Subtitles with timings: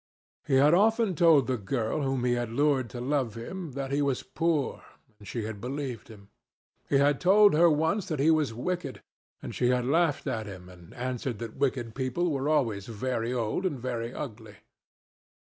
[0.47, 4.01] He had often told the girl whom he had lured to love him that he
[4.01, 4.81] was poor,
[5.19, 6.29] and she had believed him.
[6.89, 9.03] He had told her once that he was wicked,
[9.43, 13.63] and she had laughed at him and answered that wicked people were always very old
[13.63, 14.55] and very ugly.